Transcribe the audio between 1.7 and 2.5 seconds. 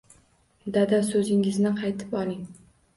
qaytib oling